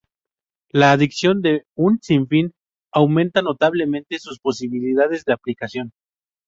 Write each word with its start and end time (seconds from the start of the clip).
La 0.71 0.93
adición 0.93 1.43
de 1.43 1.67
un 1.75 1.99
sin 2.01 2.27
fin 2.27 2.55
aumenta 2.91 3.43
notablemente 3.43 4.17
sus 4.17 4.39
posibilidades 4.39 5.25
de 5.25 5.33
aplicación. 5.33 5.91